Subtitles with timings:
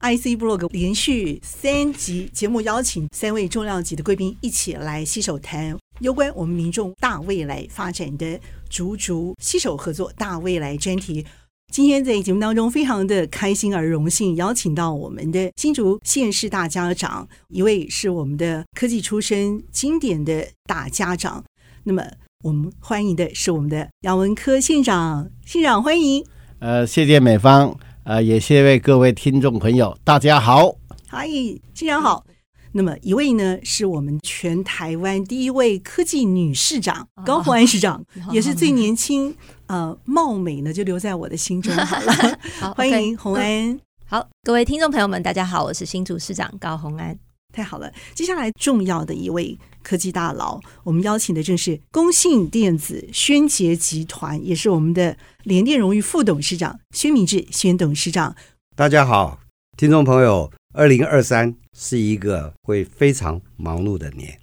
[0.00, 8.38] IC Blog 连续三集节目，邀请三位重量级的贵宾一起来携手谈有关我们民众大未来发展的
[8.68, 11.24] 竹竹携手合作大未来专题。
[11.72, 21.42] 今天在节目当中，非常的开心而荣幸，邀请到我们的新竹县市大家长，一位是我们的科技出身、经典的大家长。
[21.84, 22.04] 那么，
[22.44, 26.24] 我们欢迎的是我们的杨文科县长，县长欢迎。
[26.58, 27.76] 呃，谢谢美方。
[28.06, 30.76] 呃，也谢谢各位听众朋友，大家好。
[31.08, 31.26] 嗨，
[31.74, 32.24] 新年好。
[32.70, 39.34] 那么一位呢，是我们全台湾第一位科技女市长高虹安市长，也是最年轻。
[39.66, 42.38] 呃，貌美呢，就留在我的心中好了。
[42.60, 43.80] 好，欢迎虹安。
[44.04, 47.18] 好，各位听众朋友们，大家好，我是新竹市长高虹安。
[47.56, 58.36] 太好了，接下来重要的一位科技大佬，我们邀请的正是工信电子宣杰集团，也是我们的联电荣誉副董事长宣明志宣董事长。
[58.76, 59.40] 大家好，
[59.74, 64.38] 听众朋友，二零二三是一个会非常忙碌的年。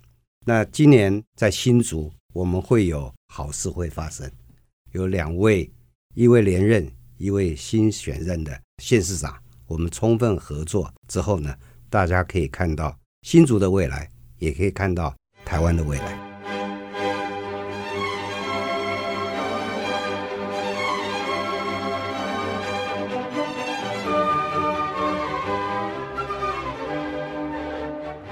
[0.47, 4.27] 那今年在新竹，我们会有好事会发生，
[4.93, 5.71] 有两位，
[6.15, 11.55] 一位连任，一位新选任的县市长，我们充分合作之后呢，
[11.91, 12.97] 大家可以看到。
[13.23, 16.19] 新竹的未来，也可以看到台湾的未来。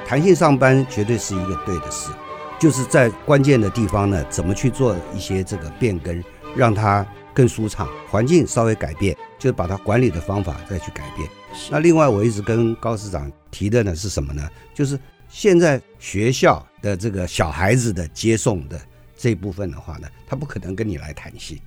[0.05, 2.11] 弹性上班绝对是一个对的事，
[2.59, 6.21] 就是在关键的地方呢，怎么去做一些这个变更，
[6.53, 11.29] 让它更舒畅，环境稍微改变，就是把它管理的方法再去改变。
[11.69, 14.47] 那另外，我一直跟高市长提的呢是什么呢？
[14.73, 14.99] 就是
[15.29, 18.79] 现在学校的这个小孩子的接送的
[19.17, 21.59] 这一部分的话呢，他不可能跟你来谈心，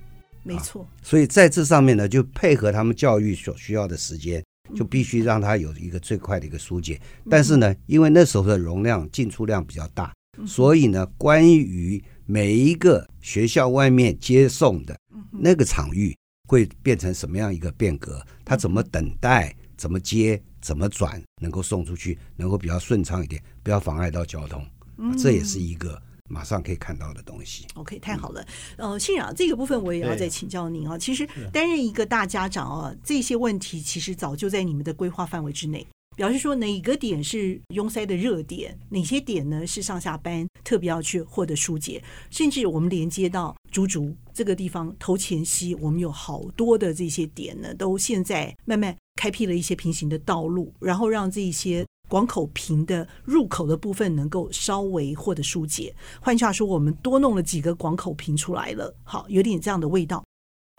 [0.43, 0.87] 没错。
[1.03, 4.43] 所以在这上面呢，就配合他们教育所需要的时间，
[4.75, 6.99] 就必须让他有一个最快的一个疏解。
[7.29, 10.11] 但是呢，因为那时候的容量进出量比较大，
[10.47, 14.97] 所以呢，关于每一个学校外面接送的
[15.39, 16.15] 那个场域
[16.47, 19.55] 会变成什么样一个变革，他怎么等待？
[19.77, 24.65] 怎么接，怎么转，能够送出去，能够比较顺畅一点，不要妨碍到交通，
[24.97, 27.67] 嗯，这也是一个马上可以看到的东西。
[27.73, 28.47] OK，太好了。
[28.77, 30.97] 呃，信长，这个部分我也要再请教您啊。
[30.97, 35.85] 其实担任一个大家长啊，这些问题其实早就在你们的规划范围之内。
[36.15, 55.93] 表示说哪个点是拥塞的热点，哪些点呢是上下班特别要去获得疏解，甚至我们连接到竹竹这个地方头前溪，我们有好多的这些点呢，都现在慢慢开辟了一些平行的道路，然后让这些广口坪的入口的部分能够稍微获得疏解。
[56.21, 60.23] 换句话说，我们多弄了几个广口坪出来了，好，有点这样的味道。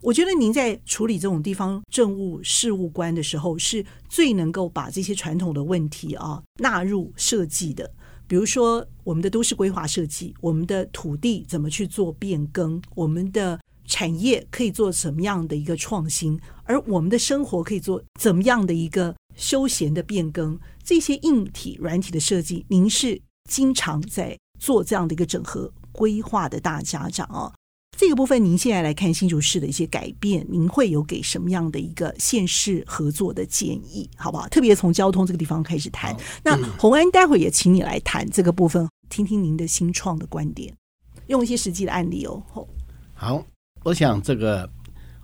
[0.02, 7.90] 我觉得您在处理这种地方政务事务官的时候，是最能够把这些传统的问题啊纳入设计的。
[8.28, 27.52] 比如说，我们的都市规划设计，我们的土地怎么去做变更，我们的产业可以做什么样的一个创新，而我们的生活可以做怎么样的一个休闲的变更，这些硬体、软体的设计，您是经常在做这样的一个整合规划的大家长啊。
[27.96, 34.46] 这个部分，您现在来看新竹市的一些改变，您会有给什么样的一个县市合作的建议，好不好？
[34.48, 36.14] 特别从交通这个地方开始谈。
[36.44, 40.74] 那洪安待会也请你来谈这个部分，听听您的新创的观点，
[41.28, 42.42] 用一些实际的案例哦。
[43.14, 43.42] 好，
[43.82, 44.68] 我想这个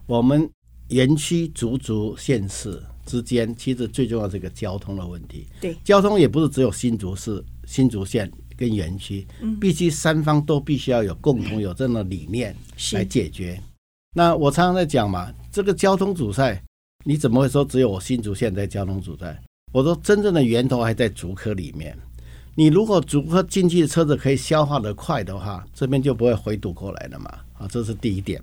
[0.07, 0.49] 我们
[0.89, 5.47] 园区竹竹县市之间，其实最重要这个交通的问题。
[5.61, 8.33] 对，交通也不是只有新竹市、新竹县。
[8.63, 9.27] 跟园区，
[9.61, 12.55] 必须三方都必须要有共同有这样的理念
[12.93, 13.61] 来解决。
[14.15, 16.63] 那我常常在讲嘛，这个交通阻塞，
[17.05, 19.37] 你怎么会说只有我新竹县在交通阻塞？
[19.73, 21.99] 我说真正的源头还在竹科里面。
[22.55, 27.31] 你如果竹科进去的车子可以消化的快的话，这边就不会回堵过来了嘛。
[27.59, 28.41] 啊，这是第一点。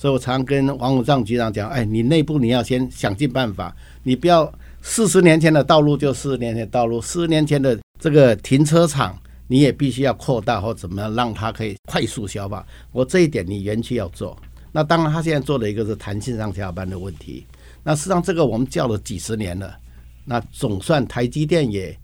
[0.00, 4.52] 所以我常常跟王武藏局长讲，哎，你内部你要先想尽办法，你不要
[4.82, 9.16] 四十年前的道路就四十年前的道路，四十年前的这个停车场。
[9.46, 12.66] 你也必须要扩大或怎么样，让它可以快速消化。
[12.92, 14.36] 我这一点你园区要做。
[14.72, 17.46] 那当然，他现在做的一个是弹性上下班的问题。
[17.82, 19.76] 那实际上这个我们叫了几十年了。
[20.24, 21.96] 那总算台积电也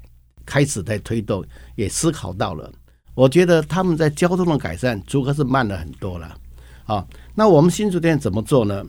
[0.45, 1.45] 开始在推动，
[1.75, 2.71] 也思考到了。
[3.15, 6.37] 我觉得他们在交通的改善，竹科是慢了很多了。
[6.85, 8.85] 好，那我们新竹县怎么做呢？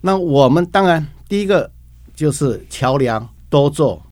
[0.00, 1.70] 那我们当然第一个
[2.14, 4.02] 就是桥梁多做，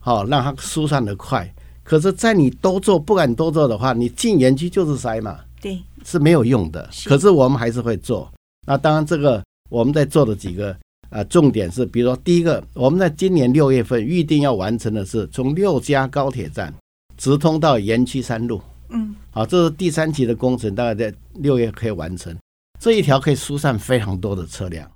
[0.00, 1.52] 好让它疏散的快。
[1.86, 6.90] 可是，在你多做不敢多做的话，你进园区就是塞嘛，对，是没有用的。
[7.04, 8.28] 可是我们还是会做。
[8.66, 9.40] 那当然，这个
[9.70, 10.76] 我们在做的几个
[11.10, 16.74] 呃重点是，比如说第一个，我们在今年六月份预定要完成的是从六家高铁站
[17.16, 18.60] 直通到园区三路。
[18.88, 22.36] 嗯，好，这是第三期的工程，大概在六月可以完成。
[22.80, 24.90] 这一条可以疏散非常多的车辆。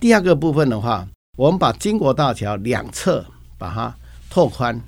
[0.00, 1.06] 第二个部分的话，
[1.38, 3.24] 我们把金国大桥两侧
[3.56, 3.94] 把它
[4.28, 4.80] 拓宽，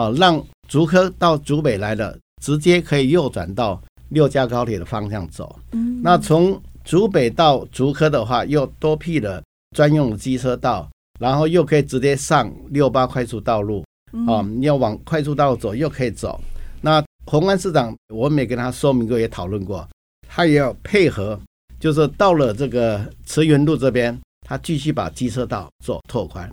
[0.00, 5.54] 好，让竹科到竹北来的直接可以右转到六家高铁的方向走。
[5.72, 9.42] 嗯，那从竹北到竹科的话，又多辟了
[9.76, 10.88] 专用的机车道，
[11.18, 13.84] 然后又可以直接上六八快速道路。
[14.26, 16.40] 哦，你要往快速道路走，又可以走。
[16.80, 19.86] 那宏安市长，我们也跟他说明过，也讨论过，
[20.26, 21.38] 他也要配合，
[21.78, 24.18] 就是到了这个慈云路这边，
[24.48, 26.50] 他继续把机车道做拓宽。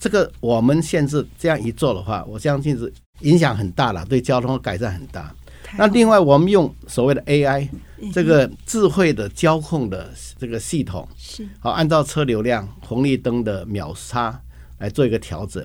[0.00, 5.32] 这个我们现在这样一做的话，我相信是影响很大了，对交通改善很大。
[5.76, 7.68] 那另外，我们用所谓的 AI
[8.12, 14.40] 这个智慧的交控的这个系统，是好按照车流量、红绿灯的秒差
[14.78, 15.64] 来做一个调整。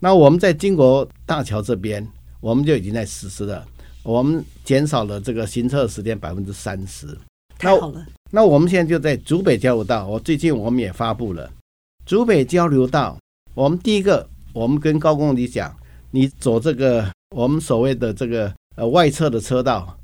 [0.00, 2.06] 那我们在金国大桥这边，
[2.40, 3.64] 我们就已经在实施了。
[4.02, 7.06] 我们减少了这个行车时间百分之三十，
[7.56, 8.04] 太好了。
[8.32, 11.48] 那我们现在就在竹北交流道，我最近我们也发布了
[12.04, 13.16] 竹北交流道。
[13.56, 15.74] 我们第一个，我们跟高公你讲，
[16.10, 19.98] 你走这个我们所谓的这个呃外侧的车道，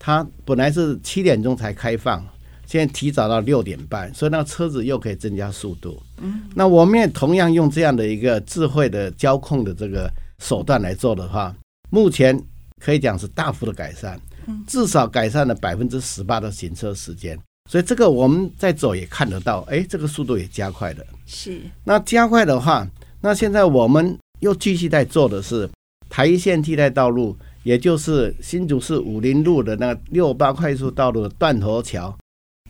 [0.00, 2.26] 它本来是七点钟才开放，
[2.66, 6.02] 现在提早到六点半，所以那车子又可以增加速度。
[6.20, 11.54] 嗯，那我们也同样用这样的一个智慧的交控的这个手段来做的话，
[11.90, 12.38] 目前。
[12.80, 14.16] 可以讲是大幅的改善，
[14.64, 17.36] 至少改善了百分之十八的行车时间。
[17.68, 21.04] 所以这个我们在走也看得到，哎，这个速度也加快了。
[21.26, 21.60] 是。
[21.84, 22.88] 那加快的话，
[23.20, 25.68] 那现在我们又继续在做的是
[26.08, 32.16] 台一线替代道路，也就是新竹市武林路的那个六八快速道路的断头桥，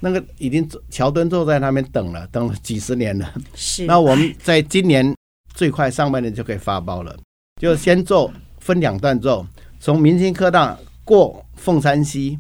[0.00, 3.32] 那个已经桥墩坐在那边等了，等了几十年了。
[3.54, 3.86] 是。
[3.86, 5.14] 那我们在今年
[5.54, 7.16] 最快上半年就可以发包了，
[7.62, 9.46] 就先做分两段做。
[9.78, 12.36] 从明星科大过凤山西，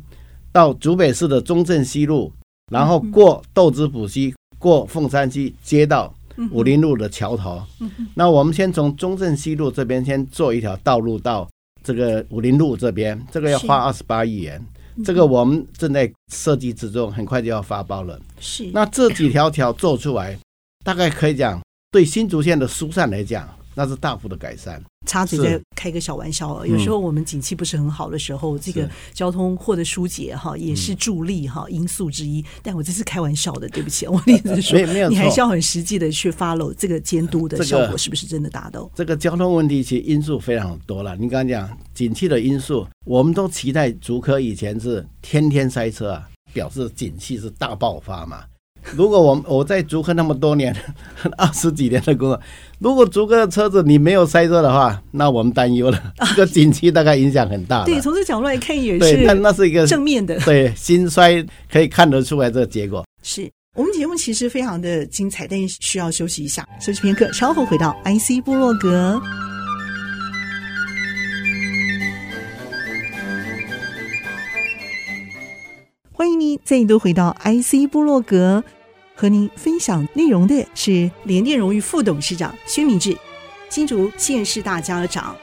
[0.50, 2.32] 到竹北市的中正西路，
[2.68, 6.12] 然后过豆子埔溪，过凤山西，接到
[6.50, 7.62] 武林路的桥头。
[8.14, 11.48] 那我们先从中正西路这边先做一条道路到
[11.82, 14.62] 这个武林路这边，这个要花二十八亿元，
[15.04, 18.20] 这个我们正在设计之中，很快就要发包了。
[18.38, 18.70] 是。
[18.72, 20.38] 那这几条桥做出来，
[20.84, 21.60] 大概可以讲
[21.90, 24.82] 对新竹县的疏散来讲，那是大幅的改善。
[25.06, 32.44] 插嘴再开个小玩笑，有时候我们景气不是很好的时候，这个交通获得疏解哈，也是助力哈因素之一。
[32.62, 38.90] 但我这是开玩笑的，对不起， 我的意思是说，你还是要很实际的去 follow 这个监督的效果是不是真的达到？
[38.94, 41.16] 这个交通问题其实因素非常多了。
[41.16, 48.44] 你刚刚讲景气的因素，我们都期待竹科以前是天天塞车啊，表示景气是大爆发嘛。
[48.96, 50.74] 如果我我在竹科那么多年，
[51.36, 52.40] 二十几年的工作，
[52.78, 56.00] 如果竹科的车子你没有塞车的话，那我们担忧了，
[56.30, 57.84] 这个景气大概影响很大。
[57.84, 58.98] 对，从这角度来看也是。
[58.98, 60.38] 对，那那是一个正面的。
[60.40, 63.04] 对，兴衰可以看得出来这个结果。
[63.22, 69.20] 是我们节目其实非常的精彩，但是需要休息一下，休息片刻，稍后回到 IC 部落格。
[76.10, 78.64] 欢迎你再度回到 IC 部落格。
[79.18, 83.18] 和您分享内容的是联电荣誉副董事长薛明志，
[83.68, 85.36] 新竹县市大家长。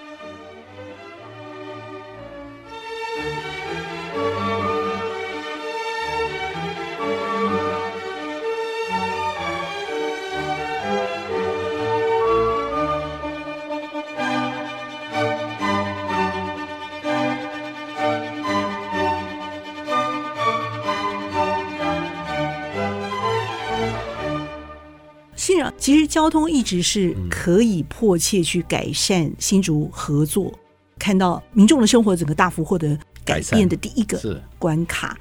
[26.16, 30.50] 交通一直是可以迫切去改善新竹合作，
[30.98, 35.18] 看到民众的生活整个大幅获得改变的第一个关卡。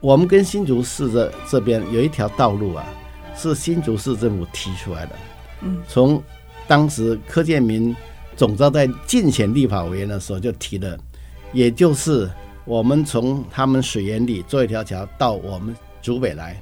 [0.00, 2.82] 我们跟新竹市这这边有一条道路啊，
[3.36, 5.12] 是新竹市政府提出来的。
[5.60, 6.22] 嗯，从
[6.66, 7.94] 当时柯建铭
[8.34, 10.98] 总召在竞选立法委员的时候就提的，
[11.52, 12.30] 也就是
[12.64, 16.58] 我们从他们水源里做一条桥到我们竹北来。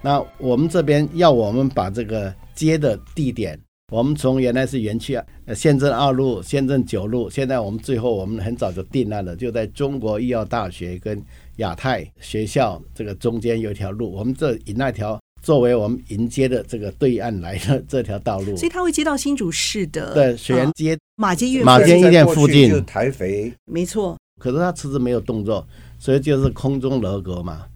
[0.00, 3.58] 那我们这边要我们把这个接的地点
[3.92, 11.22] 我们从原来是园区啊，县政二路、县政九路，现在我们最后我们很早就定案了，就在中国医药大学跟
[11.56, 24.16] 亚太学校这个中间有一条路，我们这以那条作为我们迎接的这个对岸来的这条道路，所以他会接到新竹市的对水源街、啊、马街医院马街医院附近，就台肥，没错。
[24.40, 25.66] 可是他迟迟没有动作，
[25.98, 27.66] 所以就是空中楼阁嘛。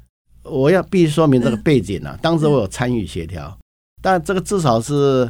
[0.43, 3.57] 我要必须说明这个背景啊，当时我有参与协调，
[4.07, 5.29] 但这个至少是。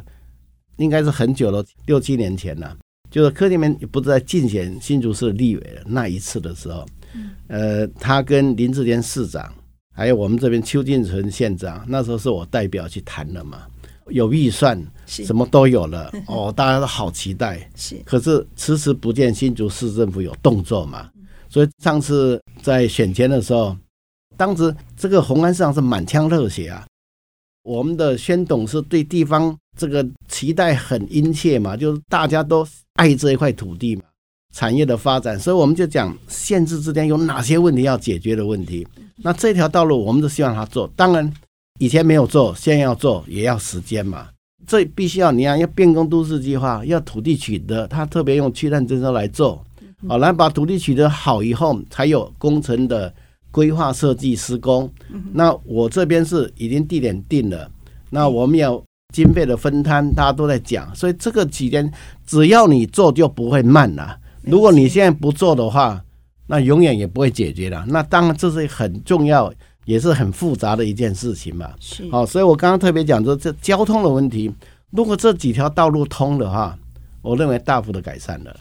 [0.78, 2.76] 应该是很久了，六七年前了。
[3.11, 6.85] 就是柯建铭不是在竞选新竹市立委的那一次的时候，
[7.49, 9.50] 呃，他跟林志坚市长，
[9.95, 13.62] 还有我们这边邱进存县长，那时候是我代表去谈的嘛。
[14.09, 17.66] 有预算，什么都有了， 哦，大家都好期待。
[17.75, 21.09] 是，可是迟迟不见新竹市政府有动作嘛。
[21.49, 23.75] 所以上次在选前的时候，
[24.37, 26.87] 当时这个红安市长是满腔热血啊。
[27.66, 34.02] 我们的宣董事对地方这个期待很殷切嘛，就是大家都爱这一块土地嘛，
[34.54, 38.87] 产业的发展，所以我们就讲县市之间有哪些问题要解决的问题。
[39.16, 41.28] 那这条道路我们都希望他做，当然
[41.80, 44.28] 以前没有做，现在要做也要时间嘛。
[44.64, 49.61] 这必须要你看，要变更都市计划，要土地取得，他特别用区段征收来做，
[50.06, 53.12] 好来把土地取得好以后，才有工程的。
[53.56, 54.92] 规划设计施工，
[55.32, 57.66] 那我这边是已经地点定了，
[58.10, 58.84] 那我们要
[59.14, 61.90] 经费的分摊，大家都在讲，所以这个期间
[62.26, 64.18] 只要你做就不会慢了。
[64.42, 66.04] 如果你现在不做的话，
[66.46, 67.82] 那永远也不会解决了。
[67.88, 69.50] 那当然这是很重要，
[69.86, 71.70] 也是很复杂的一件事情嘛。
[71.80, 74.52] 是，好，所以我刚刚特别讲说这交通的问题，
[74.90, 76.78] 如果这几条道路通的话，
[77.22, 78.54] 我认为大幅的改善了。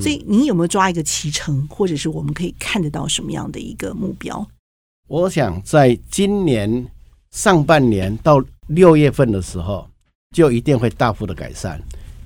[0.00, 4.46] 所以，您有没有抓一个期程，或者是我们可以看得到什么样的一个目标？
[5.08, 6.86] 我想，在今年
[7.30, 9.88] 上半年到六月份的时候，
[10.34, 11.80] 就一定会大幅的改善，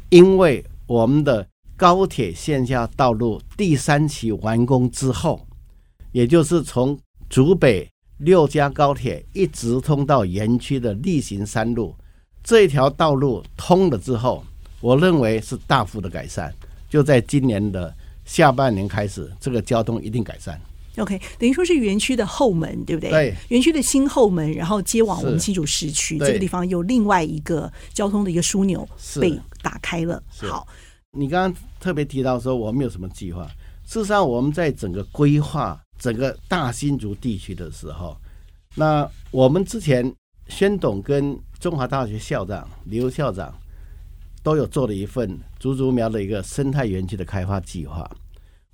[0.09, 1.47] 因为我们的
[1.77, 5.47] 高铁线下道路第三期完工之后，
[6.13, 6.99] 也就是从
[7.29, 11.95] 竹北六家高铁一直通到园区的例行山路
[12.43, 14.45] 这一条道路通了之后，
[14.81, 16.53] 我认为是大幅的改善。
[16.91, 17.95] 就在今年的
[18.27, 20.61] 下半年开始，这个交通一定改善。
[20.99, 23.11] OK，等于说是园区的后门，对不对？
[23.11, 28.87] 对，园区的新后门，然后接往我们新竹市区这个地方，有另外一个交通的一个枢纽
[29.21, 30.21] 被打开了。
[30.37, 30.67] 好，
[31.13, 33.47] 你刚刚特别提到说我们有什么计划？
[33.87, 38.17] 事实上，我们在整个规划整个大新竹地区的时候，
[38.75, 40.13] 那我们之前
[40.49, 43.55] 宣董跟中华大学校长刘校长。
[44.43, 48.11] 都有做了一份竹竹苗的一个生态园区的开发计划，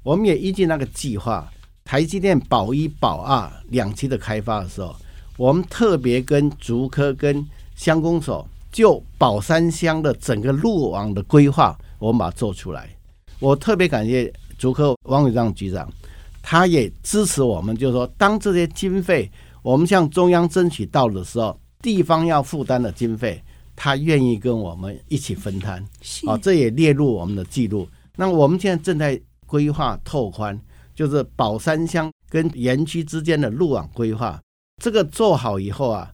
[0.03, 1.51] 我们也依据那个计划，
[1.85, 4.95] 台积电宝一、宝二两期的开发的时候，
[5.37, 7.45] 我们特别跟竹科跟
[7.75, 12.89] 乡公所就宝山乡的整个路网的规划，我们把它做出来。
[13.41, 15.93] 我特别感谢竹科王伟章局长，
[16.43, 19.31] 他也支持我们，就是说，当这些经费
[19.63, 23.43] 我们向中央争取到的时候，地方要负担的经费。
[23.77, 25.87] 他愿意跟我们一起分摊，
[26.27, 27.87] 啊，这也列入我们的记录。
[28.17, 30.59] 那我们现在正在规划拓宽，
[30.95, 34.41] 就是宝山乡跟园区之间的路网规划。
[34.83, 36.11] 这个做好以后啊，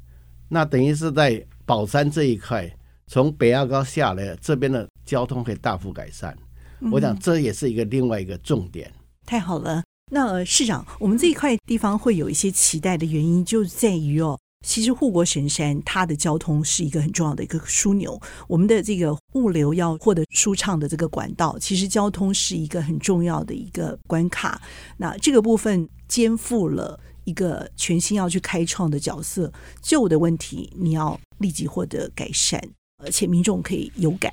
[0.49, 2.71] 那等于是在宝山这一块，
[3.07, 6.37] 从北二高下来，这边的交通可以大幅改善。
[6.91, 8.91] 我想这也是一个另外一个重点。
[8.93, 14.37] 嗯，太好了，那市长，我们这一块地方会有一些期待的原因，就在于哦。
[14.63, 24.61] 其实护国神山它的交通是一个很重要的一个枢纽，我们的这个物流要获得舒畅的这个管道，其实交通是一个很重要的一个关卡。
[24.97, 32.63] 那这个部分肩负了一个全新要去开创的角色，旧的问题你要立即获得改善，
[33.03, 34.33] 而且民众可以有感。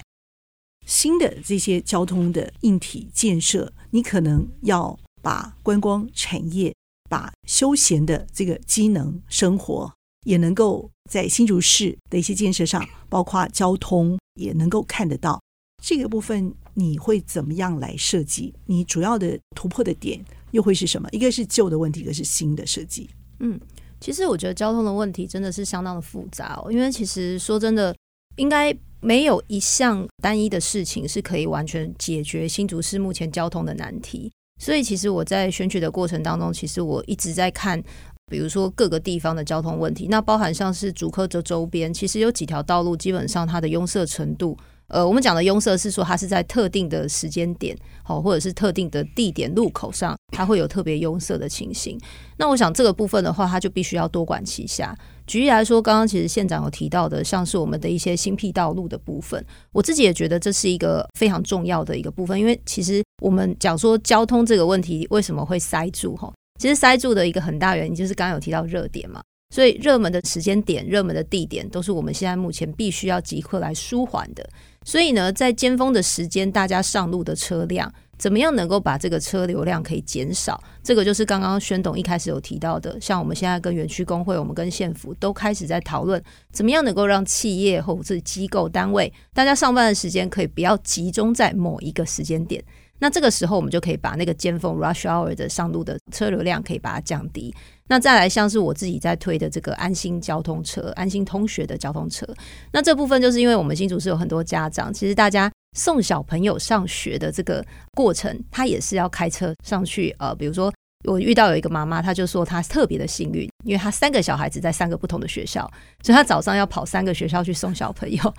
[0.86, 6.74] 新的这些交通的硬体建设，你可能要把观光产业、
[7.08, 9.94] 把休闲的这个机能生活。
[10.26, 15.42] 也能够在新竹市的一些建设上，包括交通，也能够看得到
[15.84, 16.54] 这个部分。
[16.76, 18.54] 你会怎么样来设计？
[18.66, 21.10] 你主要的突破的点又会是什么？
[21.12, 23.10] 一个是旧的问题，一个是新的设计。
[23.40, 23.60] 嗯，
[24.00, 27.94] 其实我觉得交通的问题真的是相当的复杂哦，因为其实说真的，
[28.38, 34.32] 应该没有一项单一的事情是可以完全解决新竹市目前交通的难题。
[34.62, 37.84] 所以，其实我在选举的过程当中，其实我一直在看。
[38.30, 44.58] 比如说各个地方的交通问题，那包含像是竹科这周边，其实有几条道路，基本上它的拥塞程度
[44.88, 51.96] 呃，我们讲的拥塞是说它是在特定的时间点，好，或者是特定的地点路口上，它会有特别拥塞的情形。
[52.38, 54.98] 那我想这个部分的话，它就必须要多管齐下。
[55.28, 69.20] 举例来说，刚刚其实县长有提到的，像是我们的一些新辟道路的部分，我自己也觉得这是一个非常重要的一个部分，因为其实我们讲说交通这个问题为什么会塞住哈，其实塞住的一个很大原因就是刚刚有提到热点嘛。
[69.52, 74.48] 所以热门的时间点、热门的地点，都是我们现在目前必须要即刻来舒缓的。
[74.86, 80.64] 所以呢，在尖峰的时间，大家上路的车辆，怎么样能够把这个车流量可以减少？
[80.84, 92.64] 这个就是刚刚宣董一开始有提到的，像我们现在跟园区工会，我们跟县府都开始在讨论，怎么样能够让企业或者是机构单位，大家上班的时间可以不要集中在某一个时间点。
[93.00, 97.54] 那这个时候，我们就可以把那个尖峰 rush hour 的上路的车流量可以把它降低。
[97.88, 102.28] 那再来，像是我自己在推的这个安心交通车、安心通学的交通车，
[102.72, 107.66] 那这部分就是因为我们新竹市有很多家长，其实大家送小朋友上学的这个
[107.96, 110.14] 过程，他也是要开车上去。
[110.20, 110.72] 呃，比如说
[111.06, 115.62] 我遇到有一个妈妈，她就说她特别的幸运，因为她三个小孩子在三个不同的学校，
[116.04, 118.34] 所以她早上要跑三个学校去送小朋友，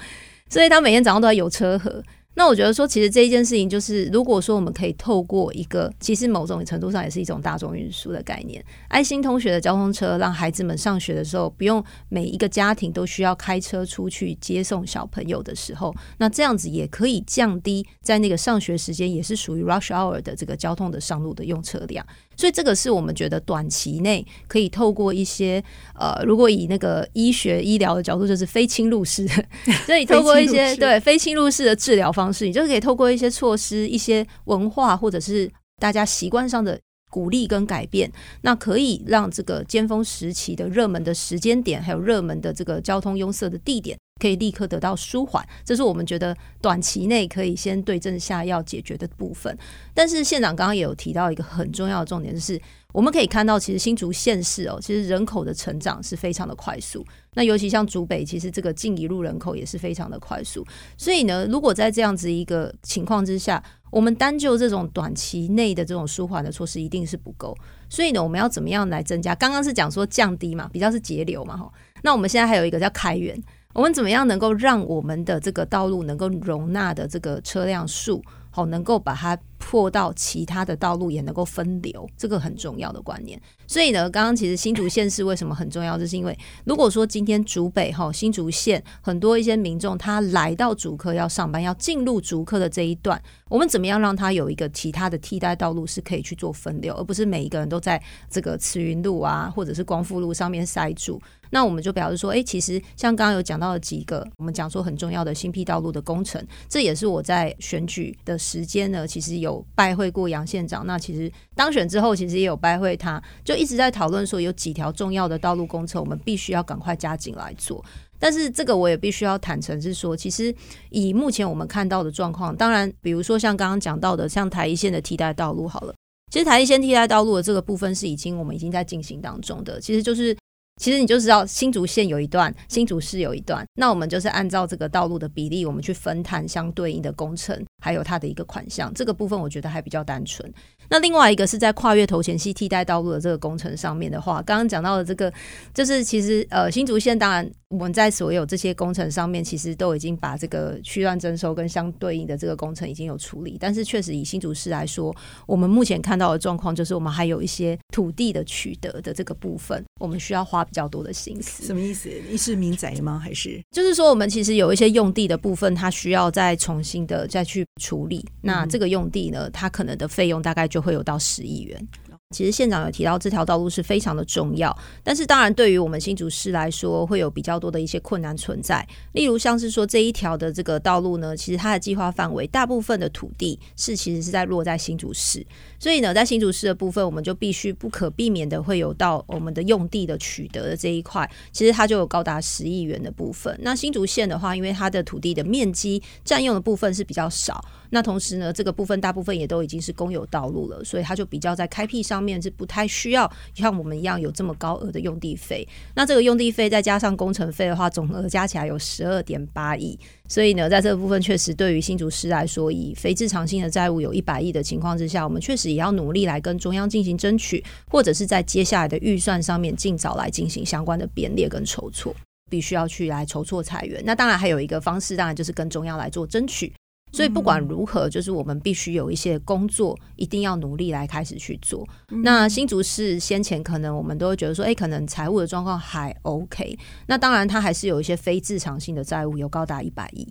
[0.49, 2.01] 所以她每天早上都在有车和。
[2.35, 22.07] 那我觉得说，其实这一件事情就是，如果说我们可以透过一个，其实某种程度上也是一种大众运输的概念，爱心通学的交通车，让孩子们上学的时候不用每一个家庭都需要开车出去接送小朋友的时候，那这样子也可以降低在那个上学时间也是属于 rush hour 的这个交通的上路的用车量。
[22.41, 25.63] 所以这个是我们觉得短期内可以透过一些
[25.95, 29.45] 呃，如果以那个医学医疗的角度，就是非侵入式的，
[29.85, 36.81] 所以透过一些对非侵入式的治疗方式，你就可以透过一些措施、一些文化或者是大家习惯上的
[37.11, 43.99] 鼓励跟改变，那可以让这个尖峰时期的热门的时间点，还有热门的这个交通拥塞的地点。
[44.21, 49.57] 可以立刻得到舒缓，这是我们觉得短期内可以先对症下药解决的部分。
[49.95, 52.61] 但是县长刚刚也有提到一个很重要的重点，就是
[52.93, 57.05] 我们可以看到，其实新竹县市哦，其实人口的成长是非常的快速。
[57.35, 60.67] 那尤其像竹北，其实这个近一路人口也是非常的快速。
[60.99, 67.57] 所以呢，如果在这样子一个情况之下，我们单就这种短期内的这种舒缓的措施一定是不够。
[67.89, 69.35] 所以呢，我们要怎么样来增加？
[69.35, 71.73] 刚刚是讲说降低嘛，比较是节流嘛，哈。
[72.03, 73.41] 那我们现在还有一个叫开源。
[73.73, 83.41] 我们怎么样能够让我们的这个道路能够容纳的这个车辆数，好，能够把它破到其他的道路也能够分流，这个很重要的观念。
[83.69, 101.23] 所以呢，刚刚其实新竹县是为什么很重要，就是因为如果说今天竹北哈新竹县很多一些民众他来到竹科要上班，要进入竹科的这一段，我们怎么样让他有一个其他的替代道路是可以去做分流，而不是每一个人都在这个慈云路啊或者是光复路上面塞住。
[101.51, 110.87] 那我们就表示说，哎，其实像刚刚有讲到的几个，我们讲说很重要的新辟道路的工程，这也是我在选举的时间呢，其实有拜会过杨县长。
[110.87, 117.85] 那其实当选之后，其实也有拜会他，就一直在讨论说有几条重要的道路工程，我们必须要赶快加紧来做。
[118.19, 120.55] 但是这个我也必须要坦诚是说，其实
[120.91, 125.95] 以目前我们看到的状况，当然，比如说像刚刚讲到的，像台一线的替代道路好了，
[126.31, 130.37] 其实台一线替代道路的这个部分是已经我们已经在进行当中的，其实就是。
[130.77, 138.93] 其实你就知道新竹县有一段，新竹市有一段，那我们就是按照这个道路的比例，我们去分摊相对应的工程，还有它的一个款项。
[138.95, 140.51] 这个部分我觉得还比较单纯。
[140.89, 145.31] 那另外一个是在跨越头前溪替代道路的这个工程上面的话，刚刚讲到的这个，
[145.75, 155.15] 就是其实呃新竹县当然我们在所有这些工程上面，其实都已经把这个区段征收跟相对应的这个工程已经有处理，但是确实以新竹市来说，
[155.47, 160.65] 我们目前看到的状况就是我们还有一些土地的取得的这个部分，我们需要花。
[160.71, 162.09] 比较多的心思，什么意思？
[162.31, 163.19] 你是民宅吗？
[163.19, 168.25] 还是就是说，我们其实有一些用地的部分，它需要再重新的再去处理。
[168.41, 171.89] 那这个用地呢，它可能的费用大概就会有到十亿元。
[172.33, 178.87] 其实县长有提到这条道路是非常的重要，但是当然对于我们新竹市来说，会有比较多的一些困难存在。
[179.15, 185.45] 例如像是说这一条的这个道路呢，其实它的计划范围大部分的土地是其实是在落在新竹市，
[185.81, 193.59] 所以呢，在新竹市的部分，我们就必须不可避免的会有到我们的用地的取得的这一块，其实它就有高达十亿元的部分。
[193.61, 197.61] 那新竹县的话，因为它的土地的面积占用的部分是比较少。
[197.93, 205.67] 那同时呢，这个部分大部分也都已经是公有道路了，所以它就比较在开辟上面是不太需要像我们一样有这么高额的用地费。
[205.95, 209.99] 那这个用地费再加上工程费的话，总额加起来有十二点八亿。
[210.29, 222.15] 所以呢，在这个部分确实对于新竹市来说，以非滞偿性的债务有一百亿的情况之下，我们确实也要努力来跟中央进行争取，或者是在接下来的预算上面尽早来进行相关的编列跟筹措。
[222.49, 224.03] 必须要去来筹措财源。
[224.05, 226.73] 那当然还有一个方式，当然就是跟中央来做争取。
[227.13, 231.87] 所以不管如何，就是我们必须有一些工作，一定要努力来开始去做。
[232.11, 236.79] 嗯、那新竹市先前可能我们都会觉得说，哎、欸，可能财务的状况还 OK。
[237.07, 240.27] 那当然，它还是有一些非自常性的债务，有高达一百亿。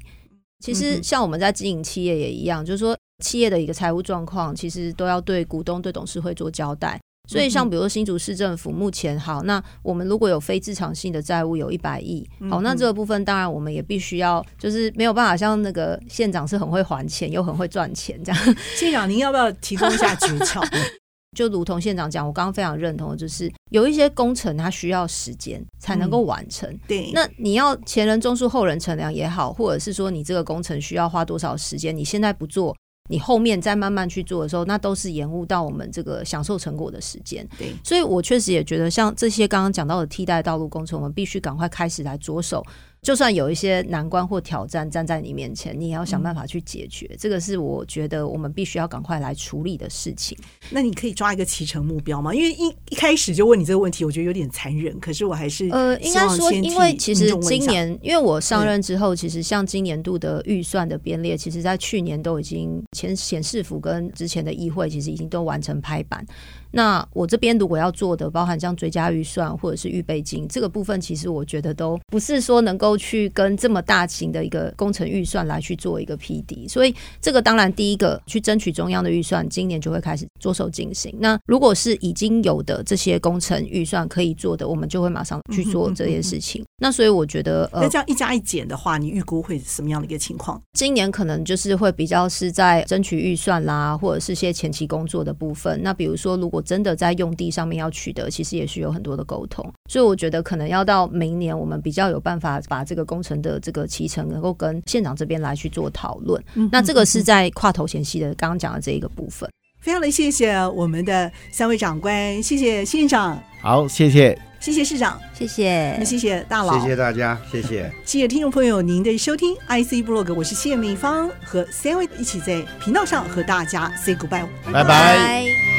[0.60, 7.00] 其实像我们在经营企业也一样，就是说企业的一个财务状况，其实都要对股东、对董事会做交代。
[7.30, 18.56] 所以，像比如说新竹市政府目前好，那我们如果有非自偿性的债务有一百亿，好，那这个部分当然我们也必须要，就是没有办法像那个县长是很会还钱又很会赚钱这样。
[18.76, 20.60] 县长，您要不要提供一下诀窍？
[21.38, 26.68] 就如同县长讲，我刚刚非常认同的就是有一些工程它需要时间才能够完成。
[26.68, 32.76] 嗯、对，那你要前人种树，后人乘凉也好，或者是说你这个工程需要花多少时间，你现在不做。
[33.10, 37.46] 你后面再慢慢去做的时候，那都是延误到我们这个享受成果的时间。
[37.58, 42.64] 对，所以我确实也觉得，像这些刚刚讲到的替代道路工程，我们必须赶快开始来着手。
[43.02, 47.08] 就算有一些难关或挑战站在你面前，你也要想办法去解决。
[47.12, 50.38] 嗯、这个是我觉得我们必须要赶快来处理的事情。
[50.70, 52.34] 那你可以抓一个期程目标吗？
[52.34, 55.00] 因为一一开始就问你这个问题，我觉得有点残忍。
[55.00, 66.26] 可是我还是呃，应该说，因为其实今年，因为我上任之后，其实像今年度的预算的编列，其实在去年都已经前显示府跟之前的议会，其实已经都完成拍板。
[66.72, 81.14] 那我这边如果要做的，包含像追加预算或者是预备金这个部分，其实我觉得都不是说能够去跟这么大型的一个工程预算来去做一个匹敌，所以这个当然第一个去争取中央的预算，今年就会开始着手进行。
[81.20, 86.64] 那如果是已经有的这些工程预算可以做的，我们就会马上去做这件事情。
[86.82, 90.62] 那所以我觉得，呃，那这样一加一减的话，你预估会是什么样的一个情况？
[90.74, 95.82] 今年可能就是会比较是在争取预算啦，或者是些前期工作的部分。
[95.84, 106.44] 那比如说，如果真的在用地上面要取得，其实也是有很多的沟通，所以我觉得可能要到明年，我们比较有办法把这个工程的这个期程能够跟县长这边来去做讨论。
[106.56, 109.50] 嗯、那这个是在跨头衔系的刚刚讲的这一个部分。
[109.80, 125.79] 非常的谢谢我们的三位长官，谢谢县长，好，谢谢，谢谢市长，谢谢，那谢谢大佬，谢谢大家，谢谢，谢谢听众朋友您的收听，IC 部落格，我是谢美芳，和三位一起在频道上和大家 say goodbye，拜拜。